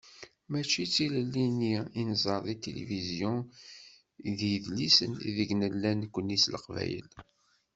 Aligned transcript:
Mačči 0.51 0.83
d 0.87 0.91
tilelli-nni 0.95 1.75
i 1.99 2.01
nẓer 2.09 2.41
deg 2.47 2.59
tilifizyu 2.63 3.33
d 4.37 4.39
yidlisen 4.49 5.11
i 5.27 5.29
deg 5.37 5.49
d-nelha 5.49 5.91
nekkni 5.99 6.37
s 6.43 6.45
leqbayel. 6.53 7.07